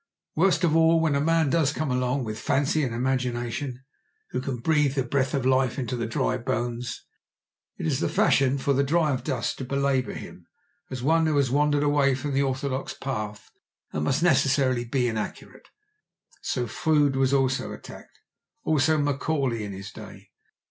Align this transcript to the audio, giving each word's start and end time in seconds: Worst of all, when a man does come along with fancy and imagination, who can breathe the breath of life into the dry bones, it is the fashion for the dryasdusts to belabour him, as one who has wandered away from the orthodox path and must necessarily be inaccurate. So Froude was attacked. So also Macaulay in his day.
Worst 0.35 0.63
of 0.63 0.75
all, 0.75 0.99
when 0.99 1.13
a 1.13 1.21
man 1.21 1.51
does 1.51 1.71
come 1.71 1.91
along 1.91 2.23
with 2.23 2.39
fancy 2.39 2.81
and 2.83 2.91
imagination, 2.91 3.83
who 4.31 4.41
can 4.41 4.57
breathe 4.57 4.95
the 4.95 5.03
breath 5.03 5.35
of 5.35 5.45
life 5.45 5.77
into 5.77 5.95
the 5.95 6.07
dry 6.07 6.39
bones, 6.39 7.03
it 7.77 7.85
is 7.85 7.99
the 7.99 8.09
fashion 8.09 8.57
for 8.57 8.73
the 8.73 8.83
dryasdusts 8.83 9.53
to 9.57 9.63
belabour 9.63 10.15
him, 10.15 10.47
as 10.89 11.03
one 11.03 11.27
who 11.27 11.37
has 11.37 11.51
wandered 11.51 11.83
away 11.83 12.15
from 12.15 12.33
the 12.33 12.41
orthodox 12.41 12.95
path 12.95 13.51
and 13.93 14.03
must 14.03 14.23
necessarily 14.23 14.85
be 14.85 15.07
inaccurate. 15.07 15.67
So 16.41 16.65
Froude 16.65 17.15
was 17.15 17.31
attacked. 17.31 18.17
So 18.17 18.71
also 18.71 18.97
Macaulay 18.97 19.63
in 19.63 19.71
his 19.71 19.91
day. 19.91 20.29